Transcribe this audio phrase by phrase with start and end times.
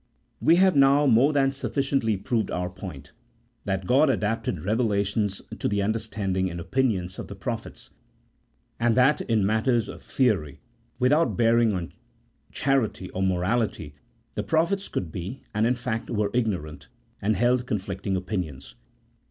[0.39, 3.11] We have now more than sufficiently proved our point,
[3.65, 7.91] that God adapted revelations to the understanding and opinions of the prophets,
[8.79, 10.59] and that in matters of theory
[10.97, 11.93] without bearing on
[12.51, 13.93] charity or morality
[14.33, 16.87] the prophets could be, and, in fact, were, ignorant,
[17.21, 18.73] and held conflicting opinions.